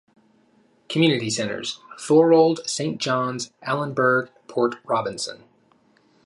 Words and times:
Community 0.89 1.29
centres: 1.29 1.79
Thorold, 1.99 2.61
Saint 2.67 2.99
John's, 2.99 3.51
Allenburg, 3.61 4.29
Port 4.47 4.77
Robinson. 4.83 5.43